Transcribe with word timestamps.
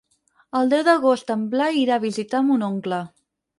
El 0.59 0.71
deu 0.73 0.81
d'agost 0.87 1.29
en 1.35 1.45
Blai 1.53 1.79
irà 1.83 2.01
a 2.01 2.05
visitar 2.09 2.43
mon 2.51 2.67
oncle. 2.73 3.05